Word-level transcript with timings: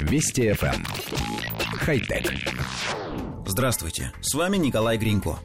Вести 0.00 0.48
FM. 0.50 0.74
Эм. 0.74 0.84
Хай-тек. 1.78 2.32
Здравствуйте, 3.46 4.12
с 4.20 4.34
вами 4.34 4.56
Николай 4.56 4.96
Гринько. 4.98 5.38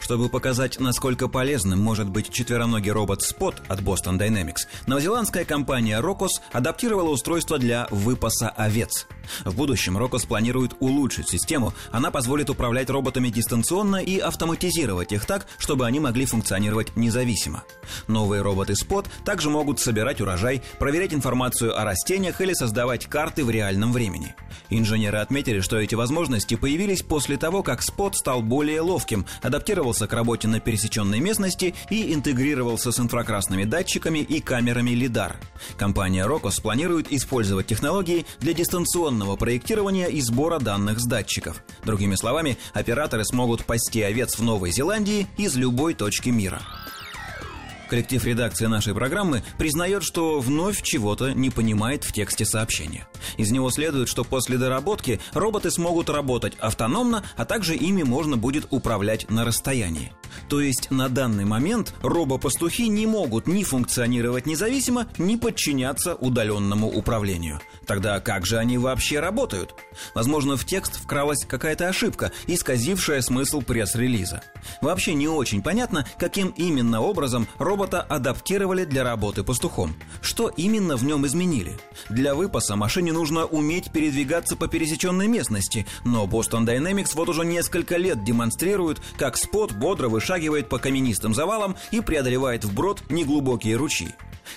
Чтобы 0.00 0.28
показать, 0.28 0.78
насколько 0.78 1.26
полезным 1.26 1.80
может 1.80 2.08
быть 2.08 2.30
четвероногий 2.30 2.92
робот 2.92 3.22
Spot 3.22 3.54
от 3.66 3.80
Boston 3.80 4.18
Dynamics, 4.18 4.68
новозеландская 4.86 5.44
компания 5.44 6.00
Rocos 6.00 6.40
адаптировала 6.52 7.10
устройство 7.10 7.58
для 7.58 7.88
выпаса 7.90 8.50
овец. 8.50 9.06
В 9.44 9.54
будущем 9.54 9.96
Rocos 9.96 10.26
планирует 10.26 10.76
улучшить 10.80 11.28
систему. 11.28 11.72
Она 11.90 12.10
позволит 12.10 12.50
управлять 12.50 12.90
роботами 12.90 13.28
дистанционно 13.28 13.96
и 13.96 14.18
автоматизировать 14.18 15.12
их 15.12 15.24
так, 15.24 15.46
чтобы 15.58 15.86
они 15.86 16.00
могли 16.00 16.26
функционировать 16.26 16.96
независимо. 16.96 17.64
Новые 18.08 18.42
роботы 18.42 18.74
Spot 18.74 19.06
также 19.24 19.50
могут 19.50 19.80
собирать 19.80 20.20
урожай, 20.20 20.62
проверять 20.78 21.14
информацию 21.14 21.78
о 21.78 21.84
растениях 21.84 22.40
или 22.40 22.52
создавать 22.52 23.06
карты 23.06 23.44
в 23.44 23.50
реальном 23.50 23.92
времени. 23.92 24.34
Инженеры 24.70 25.18
отметили, 25.18 25.60
что 25.60 25.78
эти 25.78 25.94
возможности 25.94 26.56
появились 26.56 27.02
после 27.02 27.36
того, 27.36 27.62
как 27.62 27.80
Spot 27.80 28.14
стал 28.14 28.42
более 28.42 28.80
ловким, 28.80 29.26
адаптировался 29.42 30.06
к 30.06 30.12
работе 30.12 30.48
на 30.48 30.60
пересеченной 30.60 31.20
местности 31.20 31.74
и 31.90 32.12
интегрировался 32.14 32.92
с 32.92 33.00
инфракрасными 33.00 33.64
датчиками 33.64 34.18
и 34.18 34.40
камерами 34.40 34.90
лидар. 34.90 35.36
Компания 35.76 36.26
Rocos 36.26 36.60
планирует 36.60 37.12
использовать 37.12 37.66
технологии 37.66 38.26
для 38.40 38.52
дистанционного 38.54 39.15
проектирования 39.36 40.08
и 40.08 40.20
сбора 40.20 40.58
данных 40.58 41.00
с 41.00 41.06
датчиков. 41.06 41.62
Другими 41.84 42.14
словами, 42.16 42.58
операторы 42.74 43.24
смогут 43.24 43.64
пасти 43.64 44.02
овец 44.02 44.38
в 44.38 44.42
Новой 44.42 44.72
Зеландии 44.72 45.26
из 45.38 45.56
любой 45.56 45.94
точки 45.94 46.28
мира. 46.28 46.60
Коллектив 47.88 48.24
редакции 48.24 48.66
нашей 48.66 48.94
программы 48.94 49.42
признает, 49.58 50.02
что 50.02 50.40
вновь 50.40 50.82
чего-то 50.82 51.32
не 51.32 51.50
понимает 51.50 52.04
в 52.04 52.12
тексте 52.12 52.44
сообщения. 52.44 53.06
Из 53.36 53.50
него 53.52 53.70
следует, 53.70 54.08
что 54.08 54.24
после 54.24 54.58
доработки 54.58 55.20
роботы 55.32 55.70
смогут 55.70 56.10
работать 56.10 56.54
автономно, 56.58 57.22
а 57.36 57.44
также 57.44 57.76
ими 57.76 58.02
можно 58.02 58.36
будет 58.36 58.66
управлять 58.70 59.30
на 59.30 59.44
расстоянии. 59.44 60.12
То 60.48 60.60
есть 60.60 60.90
на 60.90 61.08
данный 61.08 61.44
момент 61.44 61.94
робопастухи 62.02 62.88
не 62.88 63.06
могут 63.06 63.46
ни 63.46 63.62
функционировать 63.62 64.46
независимо, 64.46 65.06
ни 65.18 65.36
подчиняться 65.36 66.14
удаленному 66.14 66.88
управлению. 66.88 67.60
Тогда 67.86 68.20
как 68.20 68.46
же 68.46 68.58
они 68.58 68.78
вообще 68.78 69.20
работают? 69.20 69.74
Возможно, 70.14 70.56
в 70.56 70.64
текст 70.64 70.96
вкралась 70.96 71.44
какая-то 71.46 71.88
ошибка, 71.88 72.32
исказившая 72.46 73.20
смысл 73.20 73.60
пресс-релиза. 73.60 74.42
Вообще 74.80 75.14
не 75.14 75.28
очень 75.28 75.62
понятно, 75.62 76.06
каким 76.18 76.48
именно 76.48 77.00
образом 77.00 77.46
робота 77.58 78.00
адаптировали 78.02 78.84
для 78.84 79.04
работы 79.04 79.44
пастухом. 79.44 79.94
Что 80.20 80.48
именно 80.48 80.96
в 80.96 81.04
нем 81.04 81.26
изменили? 81.26 81.78
Для 82.08 82.34
выпаса 82.34 82.76
машине 82.76 83.12
нужно 83.12 83.44
уметь 83.44 83.90
передвигаться 83.90 84.56
по 84.56 84.68
пересеченной 84.68 85.28
местности, 85.28 85.86
но 86.04 86.26
Boston 86.26 86.66
Dynamics 86.66 87.12
вот 87.14 87.28
уже 87.28 87.44
несколько 87.44 87.96
лет 87.96 88.24
демонстрирует, 88.24 89.00
как 89.16 89.36
спот 89.36 89.72
бодро 89.72 90.08
вышагивает 90.26 90.68
по 90.68 90.78
каменистым 90.78 91.34
завалам 91.34 91.76
и 91.92 92.00
преодолевает 92.00 92.64
вброд 92.64 93.00
неглубокие 93.08 93.76
ручьи. 93.76 94.08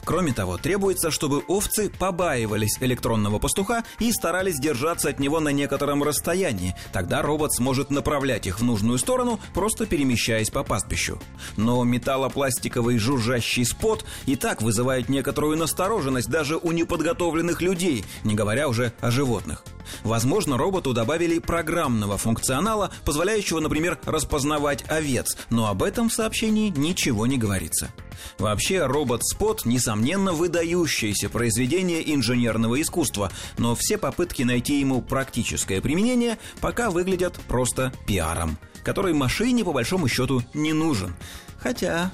Кроме 0.03 0.34
того, 0.34 0.58
требуется, 0.58 1.11
чтобы 1.11 1.44
овцы 1.48 1.92
побаивались 1.92 2.78
электронного 2.80 3.38
пастуха 3.38 3.84
и 4.00 4.11
старались 4.11 4.59
держаться 4.59 5.09
от 5.09 5.20
него 5.20 5.39
на 5.39 5.50
некотором 5.50 6.02
расстоянии. 6.02 6.76
Тогда 6.92 7.22
робот 7.22 7.53
сможет 7.53 7.92
направлять 7.92 8.48
их 8.48 8.59
в 8.59 8.64
нужную 8.64 8.98
сторону, 8.98 9.39
просто 9.53 9.86
перемещаясь 9.86 10.50
по 10.50 10.64
пастбищу. 10.64 11.20
Но 11.56 11.83
металлопластиковый 11.83 12.98
жужжащий 12.98 13.66
спот 13.66 14.06
и 14.26 14.36
так 14.36 14.64
вызывает 14.64 15.08
некоторую 15.08 15.56
настороженность 15.58 16.30
даже 16.30 16.58
у 16.58 16.72
неподготовленных 16.72 17.61
людей, 17.61 18.06
не 18.23 18.33
говоря 18.33 18.70
уже 18.70 18.94
о 19.02 19.11
животных. 19.11 19.64
Возможно, 20.03 20.58
роботу 20.58 20.94
добавили 20.94 21.39
программного 21.39 22.17
функционала, 22.17 22.92
позволяющего, 23.05 23.59
например, 23.59 24.00
распознавать 24.05 24.83
овец, 24.89 25.38
но 25.50 25.67
об 25.67 25.83
этом 25.83 26.09
в 26.09 26.14
сообщении 26.14 26.70
ничего 26.70 27.27
не 27.27 27.37
говорится. 27.37 27.92
Вообще, 28.37 28.86
робот 28.86 29.23
Спот, 29.23 29.65
несомненно, 29.65 30.33
выдающееся 30.33 31.30
произведение 31.30 32.14
инженерного 32.14 32.82
искусства, 32.82 33.32
но 33.58 33.76
все 33.76 33.98
попытки 33.98 34.43
найти 34.43 34.80
ему 34.80 35.02
практическое 35.02 35.82
применение 35.82 36.37
пока 36.61 36.89
выглядят 36.89 37.39
просто 37.48 37.93
пиаром, 38.05 38.58
который 38.83 39.14
машине, 39.14 39.64
по 39.64 39.71
большому 39.71 40.08
счету, 40.08 40.43
не 40.54 40.73
нужен. 40.73 41.16
Хотя... 41.58 42.11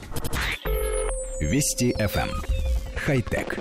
Вести 1.40 1.94
FM. 2.00 2.29
Эм. 2.29 2.41
Хай-тек. 2.96 3.59